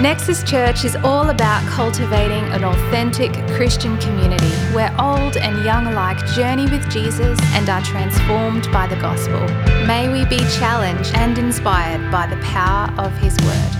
[0.00, 6.16] Nexus Church is all about cultivating an authentic Christian community where old and young alike
[6.28, 9.40] journey with Jesus and are transformed by the gospel.
[9.86, 13.76] May we be challenged and inspired by the power of His Word.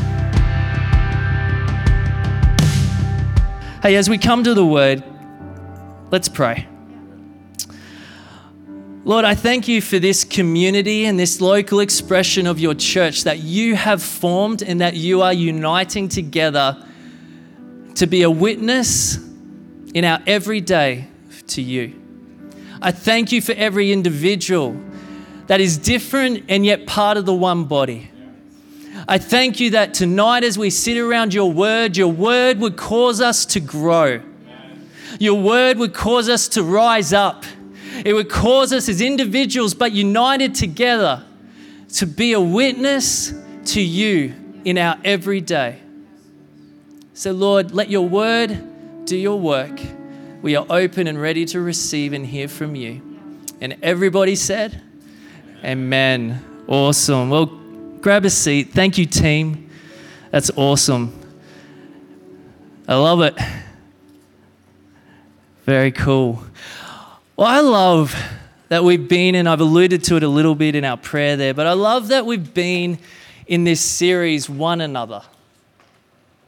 [3.83, 5.03] Hey, as we come to the Word,
[6.11, 6.69] let's pray.
[9.03, 13.39] Lord, I thank you for this community and this local expression of your church that
[13.39, 16.87] you have formed and that you are uniting together
[17.95, 19.17] to be a witness
[19.95, 21.09] in our everyday
[21.47, 21.99] to you.
[22.83, 24.79] I thank you for every individual
[25.47, 28.11] that is different and yet part of the one body.
[29.09, 33.23] I thank you that tonight, as we sit around your word, your word would cause
[33.23, 34.21] us to grow.
[35.19, 37.45] Your word would cause us to rise up
[38.05, 41.25] it would cause us as individuals, but united together,
[41.95, 43.33] to be a witness
[43.67, 45.81] to you in our everyday.
[47.15, 49.81] So, Lord, let your word do your work.
[50.43, 53.03] We are open and ready to receive and hear from you.
[53.61, 54.81] And everybody said,
[55.63, 56.43] Amen.
[56.67, 57.29] Awesome.
[57.29, 57.47] Well,
[58.01, 58.71] grab a seat.
[58.73, 59.69] Thank you, team.
[60.31, 61.13] That's awesome.
[62.89, 63.35] I love it.
[65.67, 66.43] Very cool.
[67.41, 68.15] Well, I love
[68.69, 71.55] that we've been, and I've alluded to it a little bit in our prayer there,
[71.55, 72.99] but I love that we've been
[73.47, 75.23] in this series, One Another.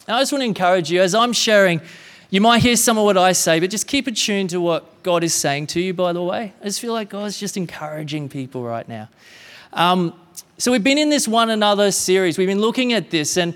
[0.07, 1.81] And I just want to encourage you, as I'm sharing,
[2.29, 5.25] you might hear some of what I say, but just keep attuned to what God
[5.25, 6.53] is saying to you, by the way.
[6.61, 9.09] I just feel like God's just encouraging people right now.
[9.73, 10.13] Um,
[10.59, 13.55] so we've been in this One Another series, we've been looking at this, and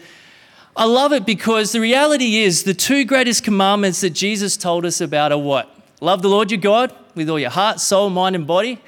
[0.75, 5.03] I love it because the reality is the two greatest commandments that Jesus told us
[5.03, 5.71] about are what?
[6.01, 8.81] Love the Lord your God with all your heart, soul, mind, and body.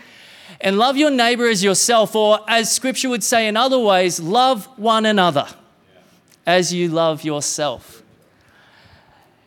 [0.61, 4.67] And love your neighbor as yourself, or as scripture would say in other ways, love
[4.79, 5.49] one another
[6.47, 8.03] as you love yourself.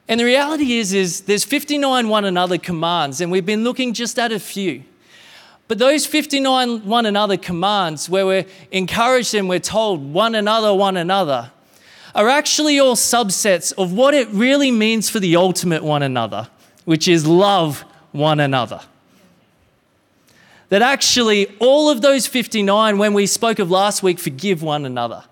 [0.08, 4.20] And the reality is, is there's 59 one another commands, and we've been looking just
[4.20, 4.84] at a few.
[5.68, 10.98] But those 59 one another commands, where we're encouraged and we're told one another, one
[10.98, 11.52] another,
[12.14, 16.50] are actually all subsets of what it really means for the ultimate one another,
[16.84, 18.82] which is love one another.
[20.70, 25.26] That actually, all of those 59, when we spoke of last week, forgive one another.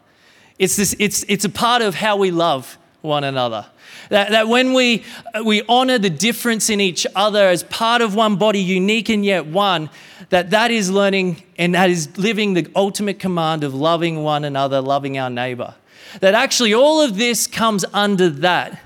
[0.58, 3.66] It's, this, it's, it's a part of how we love one another.
[4.10, 8.16] That, that when we, uh, we honor the difference in each other as part of
[8.16, 9.90] one body, unique and yet one,
[10.30, 14.82] that that is learning and that is living the ultimate command of loving one another,
[14.82, 15.76] loving our neighbor.
[16.20, 18.82] That actually all of this comes under that.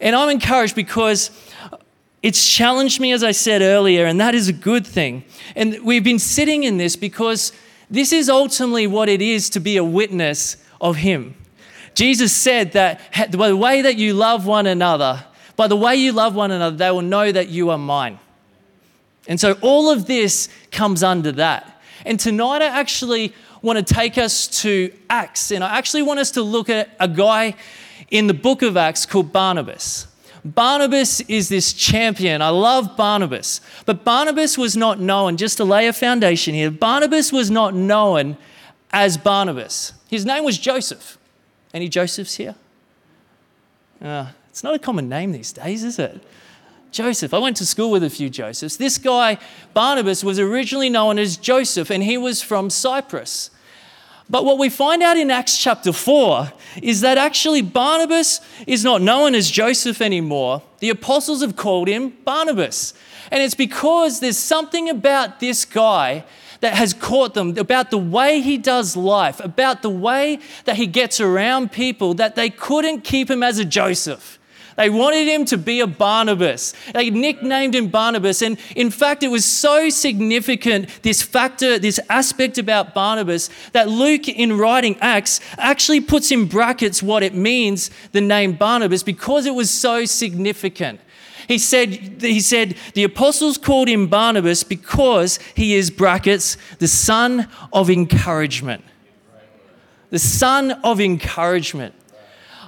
[0.00, 1.30] And I'm encouraged because
[2.24, 5.24] it's challenged me, as I said earlier, and that is a good thing.
[5.54, 7.52] And we've been sitting in this because
[7.90, 11.34] this is ultimately what it is to be a witness of Him.
[11.92, 12.98] Jesus said that
[13.36, 15.22] by the way that you love one another,
[15.54, 18.18] by the way you love one another, they will know that you are mine.
[19.28, 21.82] And so all of this comes under that.
[22.06, 26.30] And tonight I actually want to take us to Acts, and I actually want us
[26.30, 27.54] to look at a guy
[28.10, 30.06] in the book of Acts called Barnabas.
[30.44, 32.42] Barnabas is this champion.
[32.42, 33.60] I love Barnabas.
[33.86, 38.36] But Barnabas was not known, just to lay a foundation here, Barnabas was not known
[38.92, 39.94] as Barnabas.
[40.08, 41.18] His name was Joseph.
[41.72, 42.54] Any Josephs here?
[44.02, 46.22] Uh, it's not a common name these days, is it?
[46.92, 47.34] Joseph.
[47.34, 48.76] I went to school with a few Josephs.
[48.76, 49.38] This guy,
[49.72, 53.50] Barnabas, was originally known as Joseph, and he was from Cyprus.
[54.28, 56.52] But what we find out in Acts chapter 4
[56.82, 60.62] is that actually Barnabas is not known as Joseph anymore.
[60.78, 62.94] The apostles have called him Barnabas.
[63.30, 66.24] And it's because there's something about this guy
[66.60, 70.86] that has caught them, about the way he does life, about the way that he
[70.86, 74.38] gets around people, that they couldn't keep him as a Joseph.
[74.76, 76.74] They wanted him to be a Barnabas.
[76.92, 78.42] They nicknamed him Barnabas.
[78.42, 84.28] And in fact, it was so significant, this factor, this aspect about Barnabas, that Luke,
[84.28, 89.54] in writing Acts, actually puts in brackets what it means, the name Barnabas, because it
[89.54, 91.00] was so significant.
[91.46, 91.90] He said,
[92.22, 98.82] he said, the apostles called him Barnabas because he is, brackets, the son of encouragement.
[100.10, 101.94] The son of encouragement.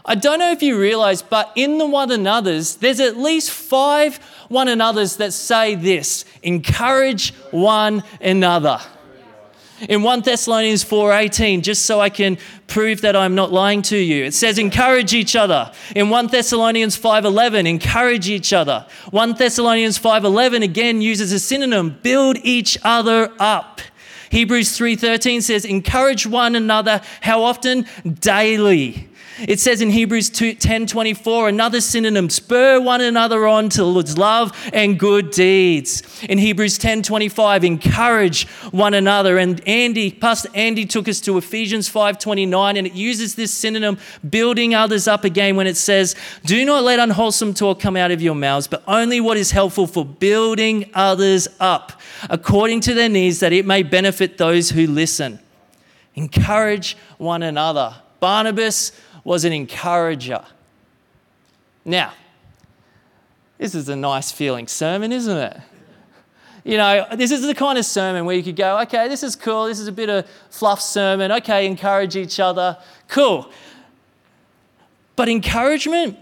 [0.08, 4.19] I don't know if you realize, but in the one another's, there's at least five
[4.49, 8.79] one another's that say this encourage one another.
[9.88, 12.38] In 1 Thessalonians 4:18, just so I can
[12.69, 14.25] prove that I'm not lying to you.
[14.25, 15.73] It says encourage each other.
[15.94, 18.87] In 1 Thessalonians 5:11, encourage each other.
[19.11, 23.81] 1 Thessalonians 5:11 again uses a synonym, build each other up.
[24.31, 27.87] Hebrews 3:13 says encourage one another how often?
[28.20, 34.53] Daily It says in Hebrews 10 24, another synonym, spur one another on towards love
[34.73, 36.03] and good deeds.
[36.25, 39.37] In Hebrews 10 25, encourage one another.
[39.37, 43.99] And Andy, Pastor Andy took us to Ephesians 5 29, and it uses this synonym,
[44.29, 46.15] building others up again, when it says,
[46.47, 49.87] Do not let unwholesome talk come out of your mouths, but only what is helpful
[49.87, 52.00] for building others up
[52.31, 55.41] according to their needs, that it may benefit those who listen.
[56.15, 57.97] Encourage one another.
[58.21, 58.93] Barnabas
[59.26, 60.44] was an encourager.
[61.84, 62.12] Now,
[63.58, 65.56] this is a nice feeling sermon, isn't it?
[66.62, 69.34] You know, this is the kind of sermon where you could go, okay, this is
[69.34, 72.78] cool, this is a bit of fluff sermon, okay, encourage each other,
[73.08, 73.50] cool.
[75.17, 76.17] But encouragement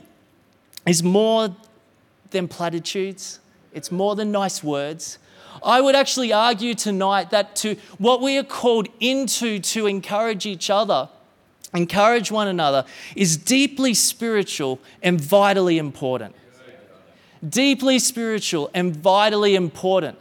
[0.87, 1.55] is more
[2.31, 3.39] than platitudes,
[3.75, 5.19] it's more than nice words.
[5.63, 10.71] I would actually argue tonight that to what we are called into to encourage each
[10.71, 11.11] other
[11.75, 12.85] encourage one another
[13.17, 16.35] is deeply spiritual and vitally important.
[17.47, 20.19] Deeply spiritual and vitally important.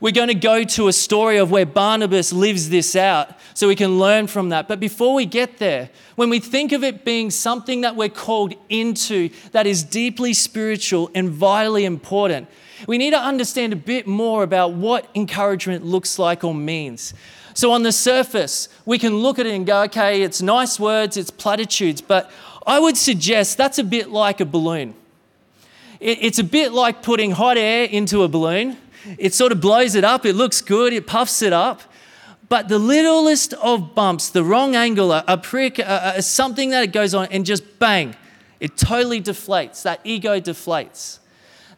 [0.00, 3.76] We're going to go to a story of where Barnabas lives this out so we
[3.76, 4.68] can learn from that.
[4.68, 8.54] But before we get there, when we think of it being something that we're called
[8.68, 12.48] into that is deeply spiritual and vitally important,
[12.86, 17.14] we need to understand a bit more about what encouragement looks like or means.
[17.58, 21.16] So, on the surface, we can look at it and go, okay, it's nice words,
[21.16, 22.30] it's platitudes, but
[22.64, 24.94] I would suggest that's a bit like a balloon.
[25.98, 28.76] it's a bit like putting hot air into a balloon.
[29.18, 31.82] It sort of blows it up, it looks good, it puffs it up.
[32.48, 35.80] But the littlest of bumps, the wrong angle, a, prick,
[36.20, 38.14] something that it goes on, and just bang,
[38.60, 39.82] it totally deflates.
[39.82, 41.18] That ego deflates.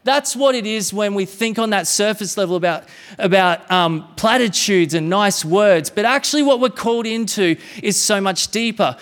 [0.03, 2.85] That's what it is when we think on that surface level about,
[3.19, 5.91] about um, platitudes and nice words.
[5.91, 8.97] But actually, what we're called into is so much deeper.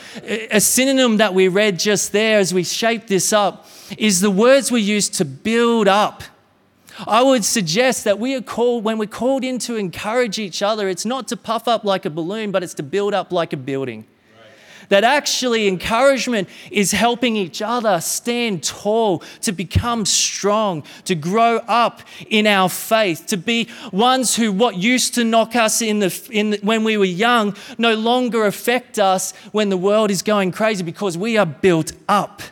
[0.51, 3.67] A synonym that we read just there as we shape this up
[3.97, 6.25] is the words we use to build up.
[7.07, 10.89] I would suggest that we are called, when we're called in to encourage each other,
[10.89, 13.57] it's not to puff up like a balloon, but it's to build up like a
[13.57, 14.05] building.
[14.89, 22.01] That actually encouragement is helping each other stand tall, to become strong, to grow up
[22.29, 26.51] in our faith, to be ones who what used to knock us in the, in
[26.51, 30.83] the, when we were young no longer affect us when the world is going crazy
[30.83, 32.43] because we are built up.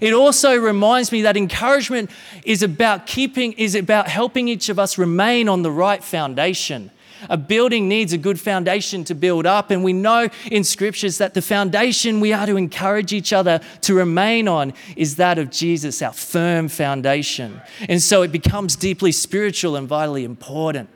[0.00, 2.10] It also reminds me that encouragement
[2.44, 6.90] is about keeping, is about helping each of us remain on the right foundation.
[7.28, 11.34] A building needs a good foundation to build up, and we know in scriptures that
[11.34, 16.02] the foundation we are to encourage each other to remain on is that of Jesus,
[16.02, 17.60] our firm foundation.
[17.88, 20.88] And so it becomes deeply spiritual and vitally important.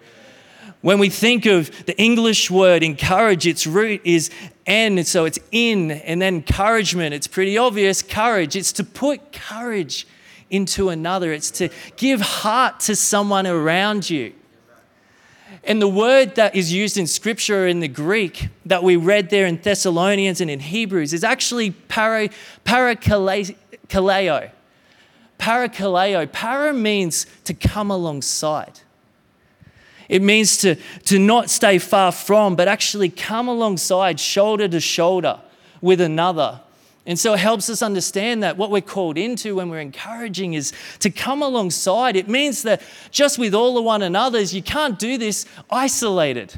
[0.83, 4.31] When we think of the English word encourage, its root is
[4.67, 8.55] N, so it's in, and then encouragement, it's pretty obvious courage.
[8.57, 10.07] It's to put courage
[10.51, 14.33] into another, it's to give heart to someone around you.
[15.65, 19.47] And the word that is used in scripture in the Greek that we read there
[19.47, 22.29] in Thessalonians and in Hebrews is actually para,
[22.65, 24.51] parakaleo.
[25.39, 26.33] Parakaleo.
[26.33, 28.81] Para means to come alongside.
[30.09, 30.77] It means to,
[31.07, 35.41] to not stay far from, but actually come alongside, shoulder to shoulder
[35.81, 36.61] with another.
[37.07, 40.73] And so it helps us understand that what we're called into when we're encouraging is
[40.99, 42.17] to come alongside.
[42.17, 42.83] It means that
[43.13, 46.55] just with all the one another's, you can't do this isolated.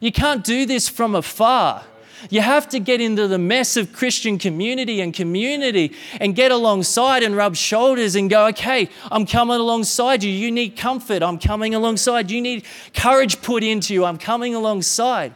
[0.00, 1.82] You can't do this from afar.
[2.30, 7.24] You have to get into the mess of Christian community and community and get alongside
[7.24, 10.30] and rub shoulders and go, okay, I'm coming alongside you.
[10.30, 11.22] You need comfort.
[11.22, 12.30] I'm coming alongside.
[12.30, 14.04] You need courage put into you.
[14.04, 15.34] I'm coming alongside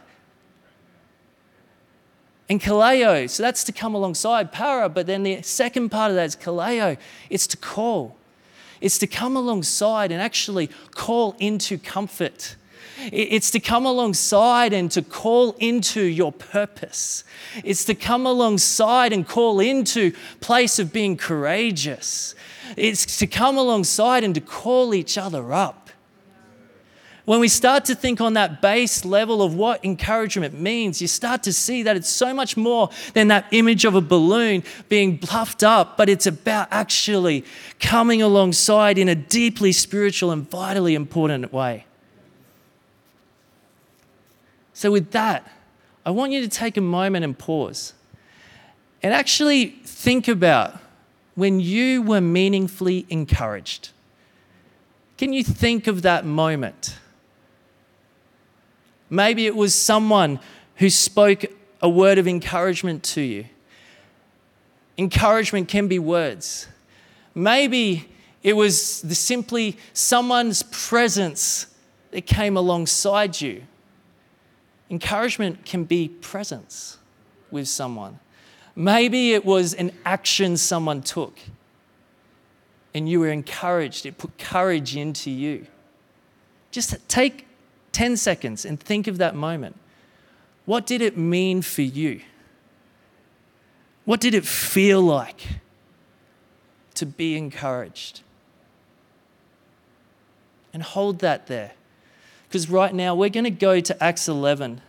[2.51, 3.29] and kaleo.
[3.29, 6.97] So that's to come alongside para, but then the second part of that is kaleo.
[7.29, 8.17] It's to call.
[8.81, 12.57] It's to come alongside and actually call into comfort.
[12.99, 17.23] It's to come alongside and to call into your purpose.
[17.63, 22.35] It's to come alongside and call into place of being courageous.
[22.75, 25.80] It's to come alongside and to call each other up.
[27.25, 31.43] When we start to think on that base level of what encouragement means, you start
[31.43, 35.63] to see that it's so much more than that image of a balloon being puffed
[35.63, 37.45] up, but it's about actually
[37.79, 41.85] coming alongside in a deeply spiritual and vitally important way.
[44.73, 45.47] So, with that,
[46.03, 47.93] I want you to take a moment and pause
[49.03, 50.79] and actually think about
[51.35, 53.89] when you were meaningfully encouraged.
[55.17, 56.97] Can you think of that moment?
[59.11, 60.39] Maybe it was someone
[60.77, 61.43] who spoke
[61.81, 63.45] a word of encouragement to you.
[64.97, 66.67] encouragement can be words.
[67.35, 68.09] Maybe
[68.41, 68.77] it was
[69.17, 71.67] simply someone's presence
[72.11, 73.63] that came alongside you.
[74.89, 76.97] Encouragement can be presence
[77.49, 78.19] with someone.
[78.75, 81.37] Maybe it was an action someone took
[82.93, 84.05] and you were encouraged.
[84.05, 85.67] It put courage into you.
[86.71, 87.47] Just take
[87.91, 89.77] 10 seconds and think of that moment.
[90.65, 92.21] What did it mean for you?
[94.05, 95.47] What did it feel like
[96.95, 98.21] to be encouraged?
[100.73, 101.71] And hold that there.
[102.47, 104.81] Because right now we're going to go to Acts 11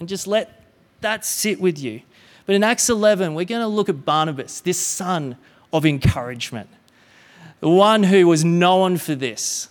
[0.00, 0.64] and just let
[1.00, 2.02] that sit with you.
[2.46, 5.36] But in Acts 11, we're going to look at Barnabas, this son
[5.72, 6.68] of encouragement,
[7.60, 9.68] the one who was known for this.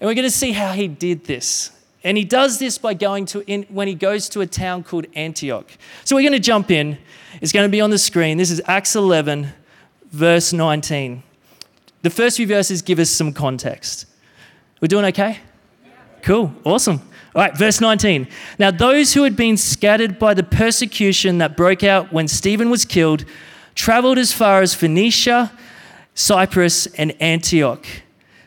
[0.00, 1.70] And we're going to see how he did this.
[2.04, 5.06] And he does this by going to, in, when he goes to a town called
[5.14, 5.70] Antioch.
[6.04, 6.98] So we're going to jump in.
[7.40, 8.36] It's going to be on the screen.
[8.36, 9.48] This is Acts 11,
[10.10, 11.22] verse 19.
[12.02, 14.04] The first few verses give us some context.
[14.80, 15.38] We're doing okay?
[16.20, 17.00] Cool, awesome.
[17.34, 18.28] All right, verse 19.
[18.58, 22.84] Now, those who had been scattered by the persecution that broke out when Stephen was
[22.84, 23.24] killed
[23.74, 25.52] traveled as far as Phoenicia,
[26.14, 27.86] Cyprus, and Antioch,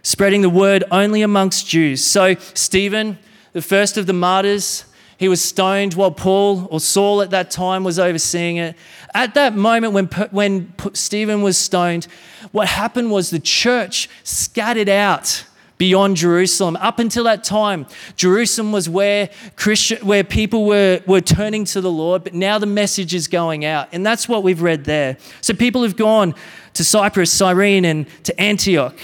[0.04, 2.06] spreading the word only amongst Jews.
[2.06, 3.18] So, Stephen,
[3.58, 4.86] the first of the martyrs,
[5.18, 8.76] he was stoned while Paul or Saul at that time was overseeing it.
[9.16, 12.06] At that moment, when, when Stephen was stoned,
[12.52, 15.44] what happened was the church scattered out
[15.80, 16.76] beyond Jerusalem.
[16.76, 21.92] Up until that time, Jerusalem was where Christian, where people were, were turning to the
[21.92, 23.88] Lord, but now the message is going out.
[23.92, 25.18] And that's what we've read there.
[25.42, 26.36] So people have gone
[26.74, 28.96] to Cyprus, Cyrene, and to Antioch.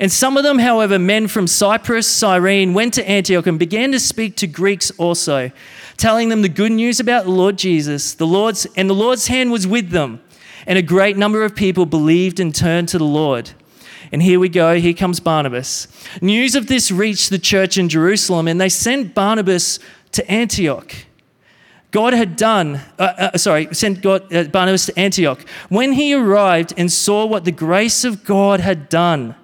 [0.00, 4.00] And some of them, however, men from Cyprus, Cyrene, went to Antioch and began to
[4.00, 5.50] speak to Greeks also,
[5.96, 8.14] telling them the good news about the Lord Jesus.
[8.14, 10.20] The Lord's and the Lord's hand was with them,
[10.66, 13.52] and a great number of people believed and turned to the Lord.
[14.12, 15.88] And here we go, here comes Barnabas.
[16.20, 19.78] News of this reached the church in Jerusalem, and they sent Barnabas
[20.12, 20.94] to Antioch.
[21.90, 25.40] God had done, uh, uh, sorry, sent God, uh, Barnabas to Antioch.
[25.68, 29.34] When he arrived and saw what the grace of God had done,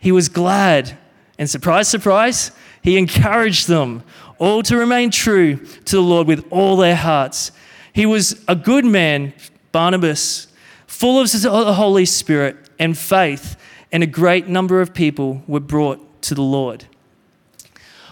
[0.00, 0.98] he was glad.
[1.38, 2.50] And surprise, surprise,
[2.82, 4.02] he encouraged them
[4.38, 7.52] all to remain true to the Lord with all their hearts.
[7.92, 9.34] He was a good man,
[9.70, 10.48] Barnabas,
[10.86, 13.56] full of the Holy Spirit and faith,
[13.92, 16.86] and a great number of people were brought to the Lord.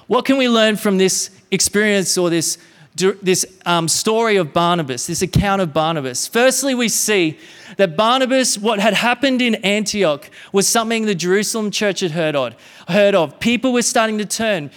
[0.06, 2.58] What can we learn from this experience or this,
[2.98, 6.26] this um, story of Barnabas, this account of Barnabas?
[6.26, 7.38] Firstly, we see
[7.76, 12.54] that Barnabas, what had happened in Antioch, was something the Jerusalem church had heard of.
[12.88, 13.38] Heard of.
[13.40, 14.70] People were starting to turn.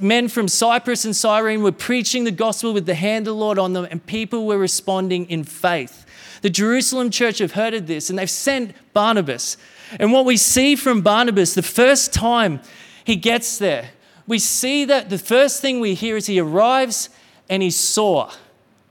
[0.00, 3.58] Men from Cyprus and Cyrene were preaching the gospel with the hand of the Lord
[3.58, 6.04] on them, and people were responding in faith.
[6.44, 9.56] The Jerusalem church have heard of this and they've sent Barnabas.
[9.98, 12.60] And what we see from Barnabas, the first time
[13.02, 13.92] he gets there,
[14.26, 17.08] we see that the first thing we hear is he arrives
[17.48, 18.30] and he saw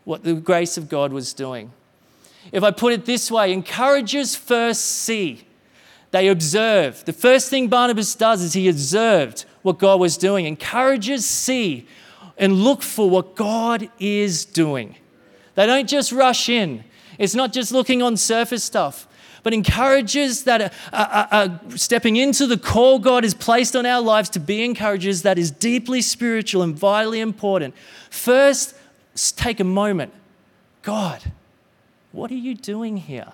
[0.04, 1.72] what the grace of God was doing.
[2.52, 5.48] If I put it this way, encouragers first see,
[6.12, 7.06] they observe.
[7.06, 10.46] The first thing Barnabas does is he observed what God was doing.
[10.46, 11.88] Encouragers see
[12.38, 14.96] and look for what God is doing.
[15.56, 16.84] They don't just rush in,
[17.18, 19.08] it's not just looking on surface stuff,
[19.44, 24.02] but encourages that are, are, are, stepping into the call God has placed on our
[24.02, 27.76] lives to be encouragers that is deeply spiritual and vitally important.
[28.10, 28.76] First,
[29.36, 30.14] take a moment.
[30.82, 31.32] God,
[32.14, 33.34] what are you doing here?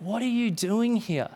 [0.00, 1.28] What are you doing here?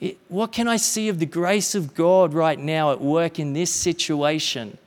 [0.00, 3.52] It, what can I see of the grace of God right now at work in
[3.52, 4.78] this situation?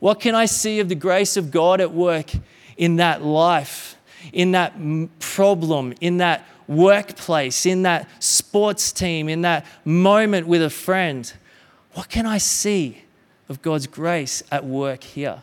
[0.00, 2.30] What can I see of the grace of God at work
[2.76, 3.94] in that life?
[4.32, 4.74] in that
[5.18, 11.32] problem, in that workplace, in that sports team, in that moment with a friend?
[11.92, 13.02] What can I see
[13.48, 15.42] of God's grace at work here?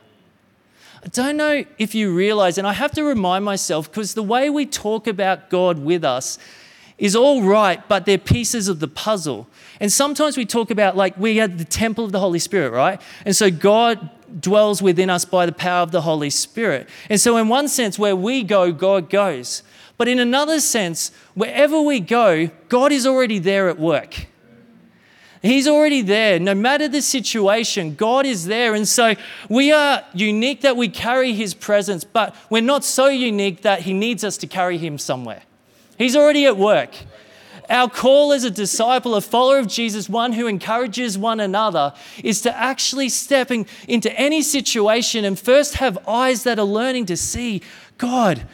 [1.04, 4.50] I don't know if you realize, and I have to remind myself because the way
[4.50, 6.38] we talk about God with us
[7.00, 9.48] is all right, but they're pieces of the puzzle.
[9.80, 13.01] And sometimes we talk about like we had the temple of the Holy Spirit, right?
[13.25, 16.88] And so God dwells within us by the power of the Holy Spirit.
[17.10, 19.63] And so, in one sense, where we go, God goes.
[20.01, 24.25] But in another sense, wherever we go, God is already there at work.
[25.43, 26.39] He's already there.
[26.39, 28.74] No matter the situation, God is there.
[28.74, 29.13] And so
[29.48, 33.93] we are unique that we carry His presence, but we're not so unique that He
[33.93, 35.43] needs us to carry Him somewhere.
[36.00, 36.96] He's already at work.
[37.70, 41.93] Our call as a disciple, a follower of Jesus, one who encourages one another,
[42.24, 47.15] is to actually stepping into any situation and first have eyes that are learning to
[47.15, 47.62] see
[48.00, 48.48] God,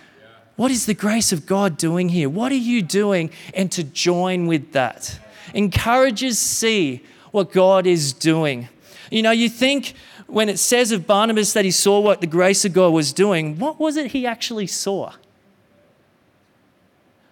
[0.58, 2.28] What is the grace of God doing here?
[2.28, 3.30] What are you doing?
[3.54, 5.20] And to join with that.
[5.54, 8.68] Encourages see what God is doing.
[9.12, 9.94] You know, you think
[10.26, 13.60] when it says of Barnabas that he saw what the grace of God was doing,
[13.60, 15.14] what was it he actually saw?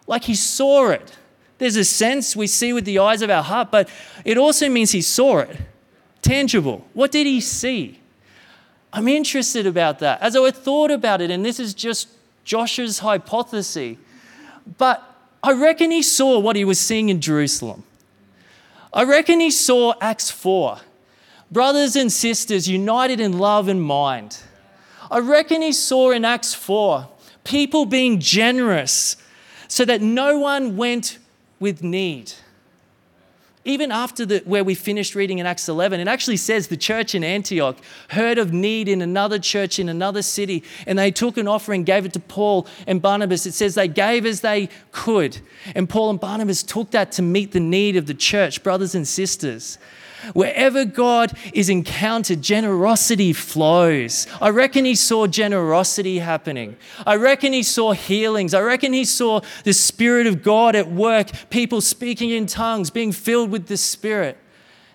[0.07, 1.17] Like he saw it.
[1.57, 3.89] There's a sense we see with the eyes of our heart, but
[4.23, 5.57] it also means he saw it.
[6.21, 6.85] Tangible.
[6.93, 7.99] What did he see?
[8.93, 10.21] I'm interested about that.
[10.21, 12.09] As I thought about it, and this is just
[12.45, 13.97] Josh's hypothesis,
[14.77, 15.03] but
[15.43, 17.83] I reckon he saw what he was seeing in Jerusalem.
[18.93, 20.79] I reckon he saw Acts 4
[21.51, 24.39] brothers and sisters united in love and mind.
[25.11, 27.07] I reckon he saw in Acts 4
[27.43, 29.17] people being generous
[29.67, 31.19] so that no one went
[31.59, 32.33] with need
[33.65, 37.15] even after the, where we finished reading in Acts 11, it actually says the church
[37.15, 37.77] in Antioch
[38.09, 42.05] heard of need in another church in another city, and they took an offering, gave
[42.05, 43.47] it to Paul and Barnabas.
[43.47, 45.39] It says they gave as they could,
[45.73, 49.07] and Paul and Barnabas took that to meet the need of the church, brothers and
[49.07, 49.79] sisters.
[50.33, 54.27] Wherever God is encountered, generosity flows.
[54.41, 56.77] I reckon he saw generosity happening.
[57.05, 58.53] I reckon he saw healings.
[58.53, 63.11] I reckon he saw the Spirit of God at work, people speaking in tongues, being
[63.11, 64.37] filled with the Spirit.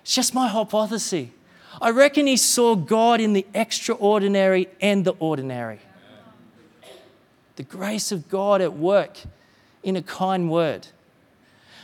[0.01, 1.29] It's just my hypothesis.
[1.81, 5.79] I reckon he saw God in the extraordinary and the ordinary.
[7.55, 9.17] The grace of God at work
[9.83, 10.87] in a kind word.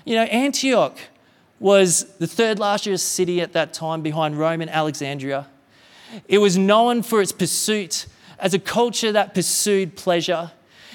[0.06, 0.98] You know, Antioch
[1.60, 5.48] was the third largest city at that time behind Rome and Alexandria.
[6.28, 8.06] It was known for its pursuit
[8.40, 10.52] as a culture that pursued pleasure.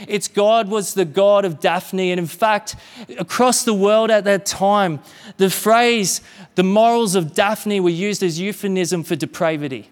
[0.09, 2.13] Its God was the God of Daphne.
[2.13, 2.77] And in fact,
[3.19, 5.01] across the world at that time,
[5.37, 6.21] the phrase,
[6.55, 9.91] the morals of Daphne, were used as euphemism for depravity.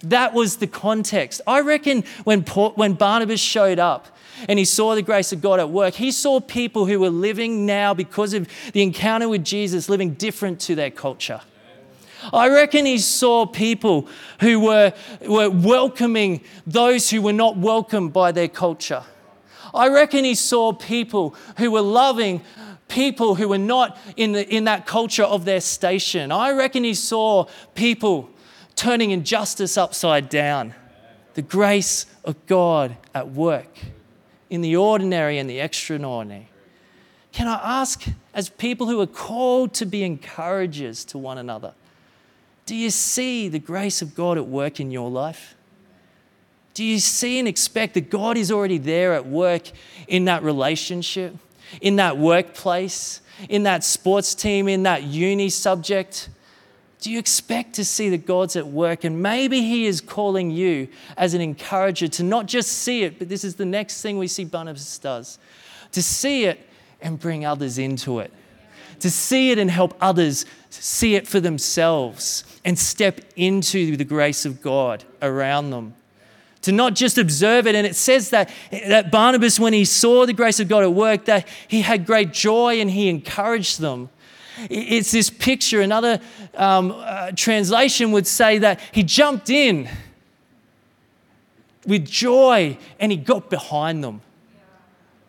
[0.00, 1.40] That was the context.
[1.46, 4.08] I reckon when, Paul, when Barnabas showed up,
[4.48, 5.94] and he saw the grace of God at work.
[5.94, 10.60] He saw people who were living now because of the encounter with Jesus, living different
[10.60, 11.40] to their culture.
[12.32, 14.08] I reckon he saw people
[14.40, 14.92] who were,
[15.26, 19.04] were welcoming those who were not welcomed by their culture.
[19.74, 22.42] I reckon he saw people who were loving
[22.88, 26.30] people who were not in, the, in that culture of their station.
[26.32, 28.30] I reckon he saw people
[28.76, 30.74] turning injustice upside down.
[31.34, 33.68] The grace of God at work
[34.50, 36.48] in the ordinary and the extraordinary.
[37.32, 41.74] Can I ask, as people who are called to be encouragers to one another,
[42.64, 45.54] do you see the grace of God at work in your life?
[46.74, 49.70] Do you see and expect that God is already there at work
[50.08, 51.36] in that relationship,
[51.80, 56.28] in that workplace, in that sports team, in that uni subject?
[57.00, 59.04] Do you expect to see that God's at work?
[59.04, 63.28] And maybe He is calling you as an encourager to not just see it, but
[63.28, 65.38] this is the next thing we see Barnabas does
[65.92, 66.60] to see it
[67.00, 68.32] and bring others into it,
[69.00, 74.44] to see it and help others see it for themselves and step into the grace
[74.44, 75.94] of God around them.
[76.62, 77.76] To not just observe it.
[77.76, 81.26] And it says that, that Barnabas, when he saw the grace of God at work,
[81.26, 84.10] that he had great joy and he encouraged them.
[84.70, 85.80] It's this picture.
[85.80, 86.20] Another
[86.54, 89.88] um, uh, translation would say that he jumped in
[91.86, 94.22] with joy and he got behind them.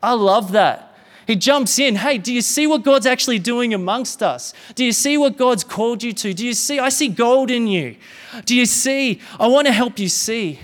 [0.01, 0.95] I love that.
[1.25, 1.97] He jumps in.
[1.97, 4.53] Hey, do you see what God's actually doing amongst us?
[4.75, 6.33] Do you see what God's called you to?
[6.33, 6.79] Do you see?
[6.79, 7.97] I see gold in you.
[8.45, 9.19] Do you see?
[9.37, 10.61] I want to help you see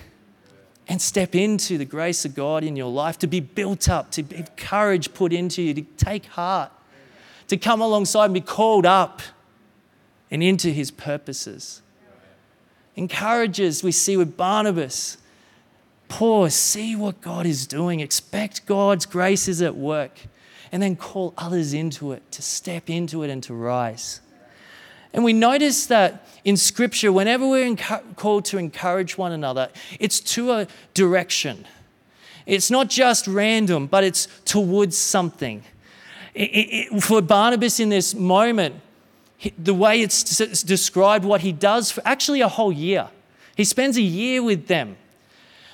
[0.88, 4.24] and step into the grace of God in your life, to be built up, to
[4.36, 6.72] have courage put into you, to take heart
[7.48, 9.22] to come alongside and be called up
[10.32, 11.82] and into his purposes.
[12.96, 15.18] Encourages, we see with Barnabas.
[16.08, 20.20] Pause, see what God is doing, expect God's grace is at work,
[20.72, 24.22] and then call others into it, to step into it and to rise.
[25.14, 27.76] And we notice that in Scripture, whenever we're
[28.16, 31.66] called to encourage one another, it's to a direction.
[32.46, 35.64] It's not just random, but it's towards something.
[36.34, 38.76] It, it, for Barnabas in this moment,
[39.58, 43.10] the way it's described what he does for actually a whole year.
[43.56, 44.98] He spends a year with them.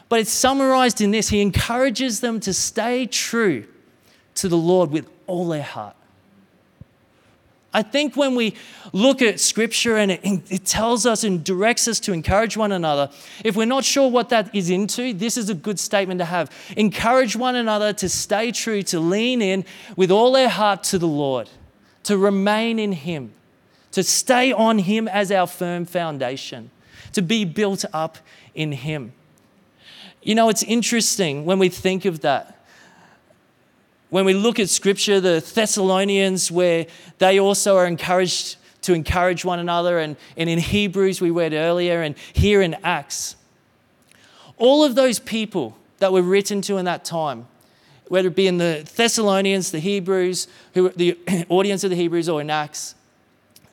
[0.10, 3.66] But it's summarized in this he encourages them to stay true
[4.36, 5.96] to the Lord with all their heart.
[7.74, 8.56] I think when we
[8.94, 13.12] look at scripture and it, it, tells us and directs us to encourage one another,
[13.44, 16.52] if we're not sure what that is into, this is a good statement to have.
[16.76, 21.08] Encourage one another to stay true, to lean in with all their heart to the
[21.08, 21.48] Lord,
[22.04, 23.34] to remain in Him,
[23.92, 26.72] to stay on Him as our firm foundation,
[27.14, 28.18] to be built up
[28.56, 29.14] in Him.
[30.24, 32.59] You know, it's interesting when we think of that.
[34.10, 36.88] When we look at scripture, the Thessalonians, where
[37.20, 42.02] they also are encouraged to encourage one another, and, and in Hebrews, we read earlier,
[42.02, 43.36] and here in Acts,
[44.58, 47.48] all of those people that were written to in that time,
[48.08, 51.18] whether it be in the Thessalonians, the Hebrews, who the
[51.50, 52.96] audience of the Hebrews, or in Acts,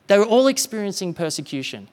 [0.07, 1.87] they were all experiencing persecution.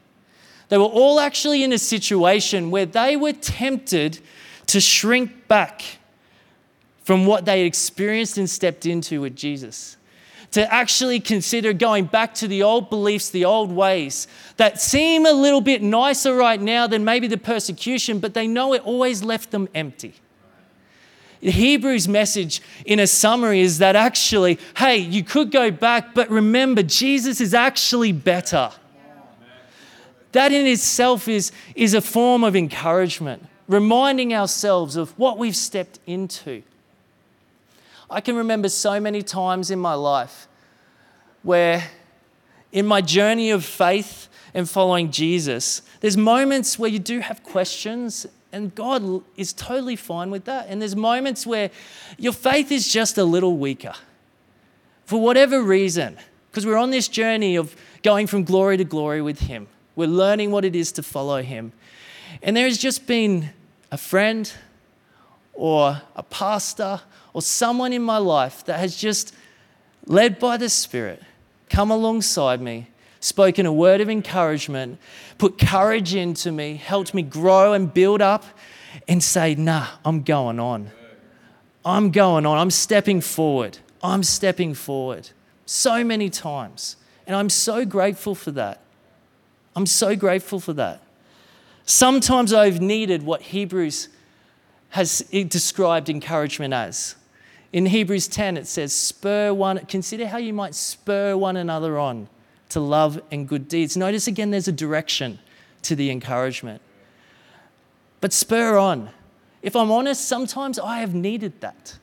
[0.68, 4.18] They were all actually in a situation where they were tempted
[4.66, 5.98] to shrink back
[7.04, 9.96] from what they experienced and stepped into with Jesus.
[10.52, 15.32] To actually consider going back to the old beliefs, the old ways that seem a
[15.32, 19.50] little bit nicer right now than maybe the persecution, but they know it always left
[19.50, 20.14] them empty.
[21.40, 26.30] The Hebrews message in a summary is that actually, hey, you could go back, but
[26.30, 28.70] remember, Jesus is actually better.
[30.32, 35.98] That in itself is, is a form of encouragement, reminding ourselves of what we've stepped
[36.06, 36.62] into.
[38.14, 40.46] I can remember so many times in my life
[41.42, 41.90] where,
[42.70, 48.24] in my journey of faith and following Jesus, there's moments where you do have questions,
[48.52, 50.68] and God is totally fine with that.
[50.68, 51.72] And there's moments where
[52.16, 53.94] your faith is just a little weaker
[55.06, 56.16] for whatever reason,
[56.52, 57.74] because we're on this journey of
[58.04, 59.66] going from glory to glory with Him.
[59.96, 61.72] We're learning what it is to follow Him.
[62.44, 63.50] And there has just been
[63.90, 64.52] a friend
[65.52, 67.00] or a pastor
[67.34, 69.34] or someone in my life that has just,
[70.06, 71.22] led by the Spirit,
[71.68, 72.88] come alongside me,
[73.20, 74.98] spoken a word of encouragement,
[75.36, 78.44] put courage into me, helped me grow and build up,
[79.08, 80.90] and say, Nah, I'm going on.
[81.84, 82.56] I'm going on.
[82.56, 83.78] I'm stepping forward.
[84.02, 85.30] I'm stepping forward.
[85.66, 86.96] So many times.
[87.26, 88.80] And I'm so grateful for that.
[89.76, 91.02] I'm so grateful for that.
[91.84, 94.08] Sometimes I've needed what Hebrews
[94.90, 97.16] has described encouragement as.
[97.74, 102.28] In Hebrews 10, it says, spur one, consider how you might spur one another on
[102.68, 103.96] to love and good deeds.
[103.96, 105.40] Notice again, there's a direction
[105.82, 106.80] to the encouragement.
[108.20, 109.10] But spur on.
[109.60, 111.98] If I'm honest, sometimes I have needed that.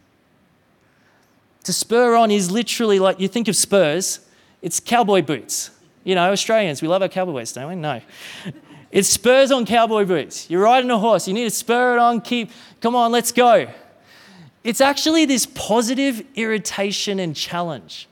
[1.64, 4.20] To spur on is literally like you think of spurs,
[4.62, 5.72] it's cowboy boots.
[6.04, 7.76] You know, Australians, we love our cowboy boots, don't we?
[7.76, 8.02] No.
[8.92, 10.50] It's spurs on cowboy boots.
[10.50, 13.70] You're riding a horse, you need to spur it on, keep, come on, let's go.
[14.64, 18.08] It's actually this positive irritation and challenge.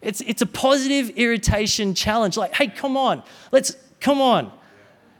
[0.00, 2.36] It's, it's a positive irritation challenge.
[2.36, 4.52] Like, hey, come on, let's, come on.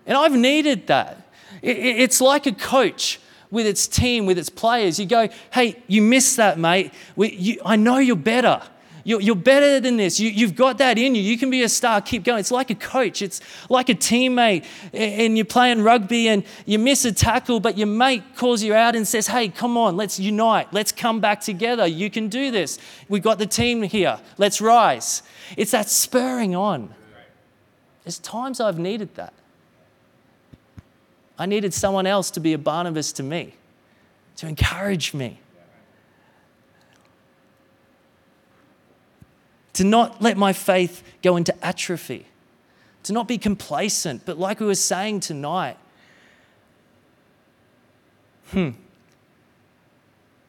[0.06, 1.28] And I've needed that.
[1.62, 3.18] It, it's like a coach
[3.50, 5.00] with its team, with its players.
[5.00, 6.92] You go, hey, you missed that, mate.
[7.16, 8.62] We, you, I know you're better.
[9.06, 10.18] You're, you're better than this.
[10.18, 11.22] You, you've got that in you.
[11.22, 12.00] You can be a star.
[12.00, 12.40] Keep going.
[12.40, 13.40] It's like a coach, it's
[13.70, 14.64] like a teammate.
[14.92, 18.96] And you're playing rugby and you miss a tackle, but your mate calls you out
[18.96, 20.72] and says, Hey, come on, let's unite.
[20.72, 21.86] Let's come back together.
[21.86, 22.80] You can do this.
[23.08, 24.18] We've got the team here.
[24.38, 25.22] Let's rise.
[25.56, 26.92] It's that spurring on.
[28.02, 29.34] There's times I've needed that.
[31.38, 33.54] I needed someone else to be a Barnabas to me,
[34.38, 35.38] to encourage me.
[39.76, 42.26] To not let my faith go into atrophy,
[43.02, 45.76] to not be complacent, but like we were saying tonight,
[48.52, 48.70] hmm,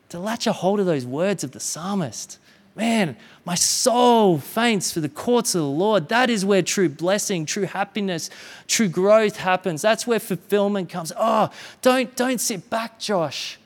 [0.08, 2.40] to latch a hold of those words of the psalmist.
[2.74, 6.08] Man, my soul faints for the courts of the Lord.
[6.08, 8.30] That is where true blessing, true happiness,
[8.68, 9.82] true growth happens.
[9.82, 11.12] That's where fulfillment comes.
[11.18, 11.50] Oh,
[11.82, 13.60] don't, don't sit back, Josh.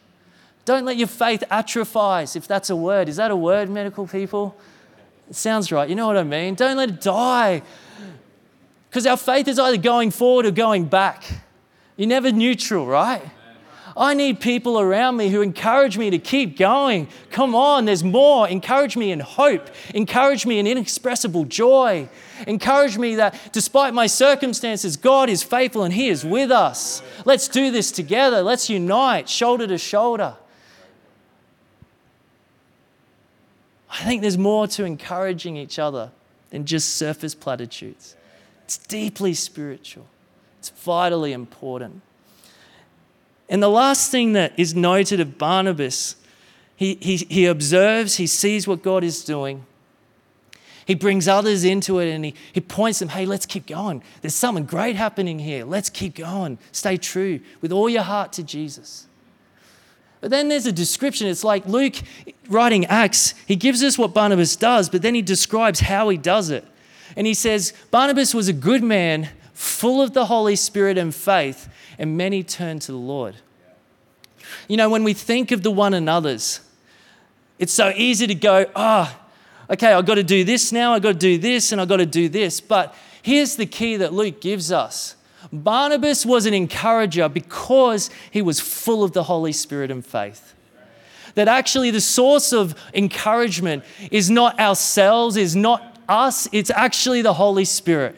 [0.65, 3.09] Don't let your faith atrophize, if that's a word.
[3.09, 4.55] Is that a word, medical people?
[5.31, 5.87] It sounds right.
[5.87, 6.55] You know what I mean?
[6.55, 7.61] Don't let it die.
[8.89, 11.23] Because our faith is either going forward or going back.
[11.95, 13.23] You're never neutral, right?
[13.95, 17.07] I need people around me who encourage me to keep going.
[17.29, 18.45] Come on, there's more.
[18.49, 19.69] Encourage me in hope.
[19.95, 22.09] Encourage me in inexpressible joy.
[22.45, 27.01] Encourage me that despite my circumstances, God is faithful and He is with us.
[27.23, 28.41] Let's do this together.
[28.41, 30.35] Let's unite, shoulder to shoulder.
[33.91, 36.11] I think there's more to encouraging each other
[36.49, 38.15] than just surface platitudes.
[38.63, 40.07] It's deeply spiritual,
[40.59, 42.01] it's vitally important.
[43.49, 46.15] And the last thing that is noted of Barnabas,
[46.77, 49.65] he, he, he observes, he sees what God is doing.
[50.85, 54.01] He brings others into it and he, he points them, hey, let's keep going.
[54.21, 55.65] There's something great happening here.
[55.65, 56.59] Let's keep going.
[56.71, 59.07] Stay true with all your heart to Jesus.
[60.21, 61.27] But then there's a description.
[61.27, 61.95] It's like Luke
[62.47, 66.49] writing Acts, he gives us what Barnabas does, but then he describes how he does
[66.49, 66.65] it.
[67.15, 71.67] And he says, Barnabas was a good man, full of the Holy Spirit and faith,
[71.97, 73.35] and many turned to the Lord.
[74.67, 76.61] You know, when we think of the one another's,
[77.61, 79.19] It's so easy to go, ah,
[79.69, 81.87] oh, okay, I've got to do this now, I've got to do this, and I've
[81.87, 82.59] got to do this.
[82.59, 85.15] But here's the key that Luke gives us
[85.51, 90.53] Barnabas was an encourager because he was full of the Holy Spirit and faith.
[91.35, 97.33] That actually the source of encouragement is not ourselves, is not us, it's actually the
[97.33, 98.15] Holy Spirit.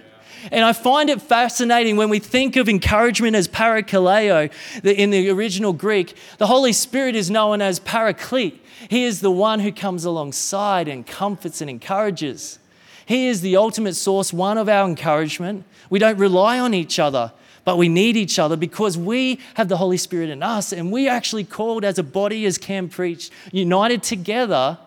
[0.52, 4.52] And I find it fascinating when we think of encouragement as parakaleo
[4.84, 8.60] in the original Greek, the Holy Spirit is known as paraclete.
[8.90, 12.60] He is the one who comes alongside and comforts and encourages.
[13.06, 15.66] He is the ultimate source, one of our encouragement.
[15.90, 17.32] We don't rely on each other,
[17.66, 21.08] but we need each other because we have the Holy Spirit in us and we
[21.08, 24.78] are actually called as a body, as Cam preached, united together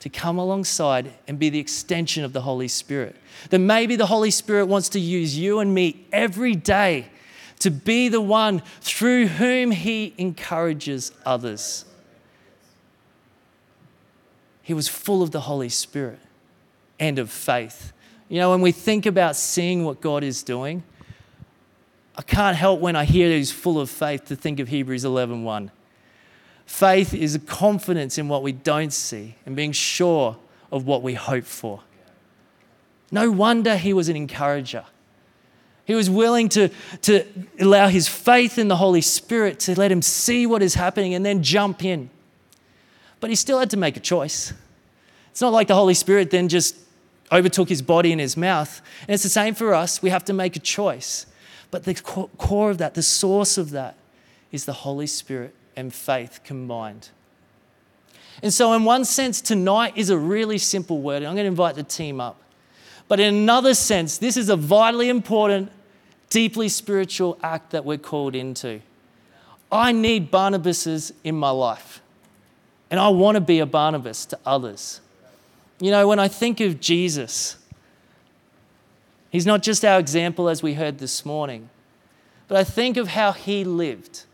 [0.00, 3.16] to come alongside and be the extension of the Holy Spirit.
[3.50, 7.06] That maybe the Holy Spirit wants to use you and me every day
[7.60, 11.84] to be the one through whom He encourages others.
[14.62, 16.20] He was full of the Holy Spirit
[17.00, 17.92] and of faith.
[18.28, 20.84] You know, when we think about seeing what God is doing,
[22.16, 25.42] I can't help when I hear He's full of faith to think of Hebrews 11
[25.42, 25.70] 1.
[26.66, 30.36] Faith is a confidence in what we don't see and being sure
[30.70, 31.80] of what we hope for.
[33.10, 34.84] No wonder he was an encourager.
[35.84, 36.68] He was willing to,
[37.02, 37.26] to
[37.58, 41.26] allow his faith in the Holy Spirit to let him see what is happening and
[41.26, 42.10] then jump in.
[43.18, 44.52] But he still had to make a choice.
[45.32, 46.76] It's not like the Holy Spirit then just
[47.32, 48.80] overtook his body and his mouth.
[49.02, 50.02] And it's the same for us.
[50.02, 51.26] We have to make a choice.
[51.70, 53.96] But the core of that, the source of that,
[54.50, 57.10] is the Holy Spirit and faith combined.
[58.42, 61.18] And so, in one sense, tonight is a really simple word.
[61.18, 62.40] And I'm going to invite the team up.
[63.06, 65.70] But in another sense, this is a vitally important,
[66.28, 68.80] deeply spiritual act that we're called into.
[69.70, 72.00] I need Barnabases in my life,
[72.90, 75.00] and I want to be a Barnabas to others.
[75.80, 77.56] You know, when I think of Jesus,
[79.30, 81.70] he's not just our example as we heard this morning,
[82.48, 84.24] but I think of how he lived.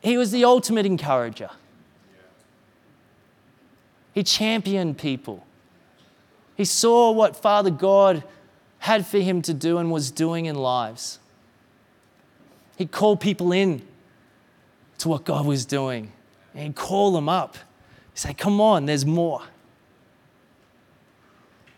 [0.00, 1.50] He was the ultimate encourager.
[4.14, 5.44] He championed people.
[6.56, 8.22] He saw what Father God
[8.78, 11.18] had for him to do and was doing in lives.
[12.76, 13.82] He called people in
[14.98, 16.12] to what God was doing.
[16.54, 17.56] And he'd call them up.
[18.12, 19.42] He'd say, Come on, there's more.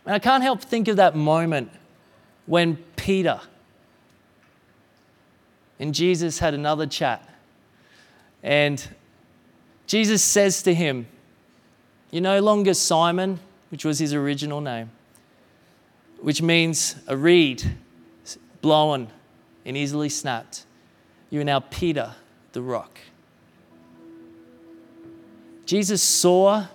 [0.05, 1.71] And I can't help think of that moment
[2.47, 3.41] when Peter
[5.79, 7.29] and Jesus had another chat.
[8.43, 8.87] And
[9.87, 11.07] Jesus says to him,
[12.11, 13.41] You're no longer Simon,
[13.71, 14.91] which was his original name,
[16.21, 17.65] which means a reed
[18.61, 19.09] blown
[19.65, 20.65] and easily snapped.
[21.31, 22.15] You are now Peter,
[22.53, 22.99] the rock.
[25.67, 26.67] Jesus saw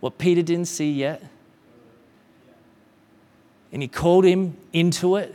[0.00, 1.22] what Peter didn't see yet,
[3.72, 5.34] and he called him into it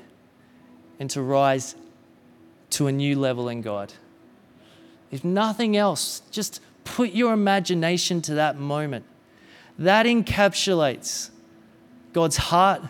[0.99, 1.75] and to rise
[2.69, 3.93] to a new level in God.
[5.11, 9.05] If nothing else, just put your imagination to that moment.
[9.79, 11.29] That encapsulates
[12.13, 12.81] God's heart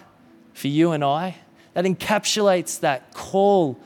[0.53, 1.37] for you and I.
[1.73, 3.79] That encapsulates that call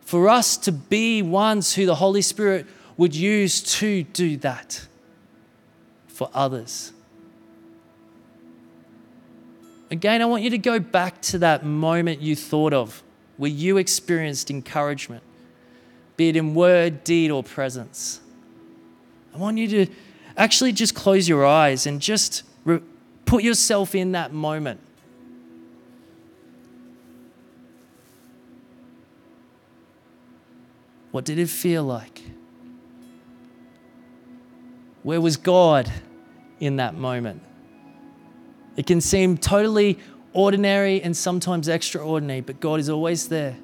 [0.00, 2.66] for us to be ones who the Holy Spirit
[2.96, 4.86] would use to do that
[6.06, 6.93] for others.
[9.90, 13.02] Again, I want you to go back to that moment you thought of
[13.36, 15.22] where you experienced encouragement
[16.16, 18.20] be it in word, deed, or presence.
[19.34, 19.86] I want you to
[20.36, 22.80] actually just close your eyes and just re-
[23.24, 24.80] put yourself in that moment.
[31.10, 32.22] What did it feel like?
[35.02, 35.90] Where was God
[36.60, 37.42] in that moment?
[38.76, 39.98] It can seem totally
[40.32, 43.56] ordinary and sometimes extraordinary, but God is always there.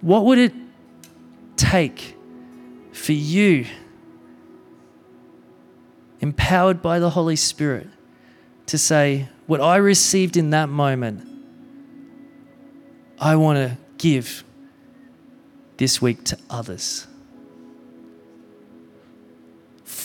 [0.00, 0.52] What would it
[1.56, 2.16] take
[2.92, 3.66] for you,
[6.20, 7.88] empowered by the Holy Spirit,
[8.66, 11.26] to say, What I received in that moment,
[13.18, 14.44] I want to give
[15.78, 17.06] this week to others?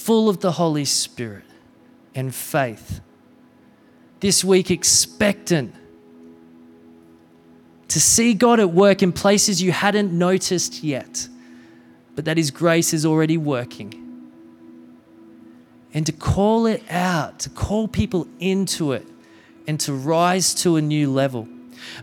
[0.10, 1.44] Full of the Holy Spirit
[2.16, 3.00] and faith.
[4.22, 5.76] This week, expectant
[7.90, 11.28] to see God at work in places you hadn't noticed yet,
[12.16, 13.94] but that His grace is already working.
[15.94, 19.06] And to call it out, to call people into it,
[19.68, 21.48] and to rise to a new level.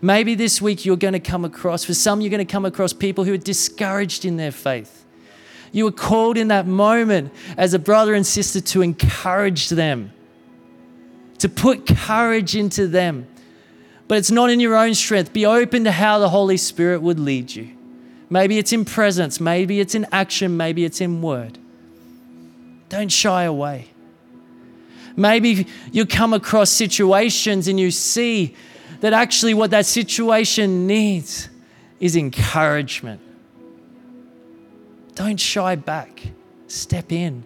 [0.01, 2.93] Maybe this week you're going to come across, for some, you're going to come across
[2.93, 5.06] people who are discouraged in their faith.
[5.73, 10.13] You were called in that moment as a brother and sister to encourage them,
[11.39, 13.27] to put courage into them.
[14.09, 15.33] But it's not in your own strength.
[15.33, 17.77] Be open to how the Holy Spirit would lead you.
[18.29, 21.59] Maybe it's in presence, maybe it's in action, maybe it's in word.
[22.89, 23.89] Don't shy away.
[25.17, 28.55] Maybe you come across situations and you see
[29.01, 31.49] that actually what that situation needs
[32.01, 33.21] is encouragement.
[35.17, 36.23] Don't shy back,
[36.67, 37.43] step in.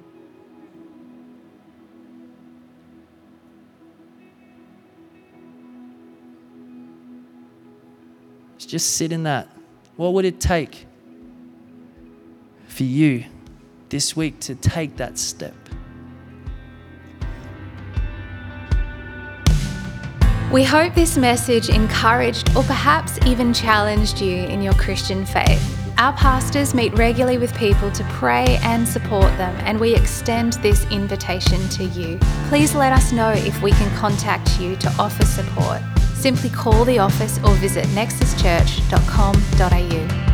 [8.58, 9.48] Just sit in that.
[9.96, 10.86] What would it take
[12.66, 13.24] for you
[13.88, 15.54] this week to take that step?
[20.52, 25.79] We hope this message encouraged or perhaps even challenged you in your Christian faith.
[26.00, 30.90] Our pastors meet regularly with people to pray and support them, and we extend this
[30.90, 32.18] invitation to you.
[32.48, 35.82] Please let us know if we can contact you to offer support.
[36.14, 40.29] Simply call the office or visit nexuschurch.com.au.